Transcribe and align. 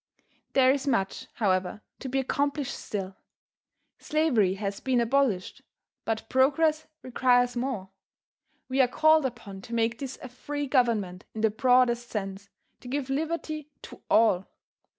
There 0.53 0.71
is 0.71 0.87
much, 0.87 1.27
however, 1.33 1.83
to 1.99 2.09
be 2.09 2.17
accomplished 2.17 2.73
still. 2.75 3.17
Slavery 3.99 4.55
has 4.55 4.79
been 4.79 4.99
abolished, 4.99 5.61
but 6.05 6.27
Progress 6.27 6.87
requires 7.03 7.55
more. 7.55 7.91
We 8.67 8.81
are 8.81 8.87
called 8.87 9.27
upon 9.27 9.61
to 9.61 9.75
make 9.75 9.99
this 9.99 10.17
a 10.23 10.27
free 10.27 10.65
government 10.65 11.25
in 11.35 11.41
the 11.41 11.51
broadest 11.51 12.09
sense, 12.09 12.49
to 12.79 12.87
give 12.87 13.11
liberty 13.11 13.69
to 13.83 14.01
all. 14.09 14.47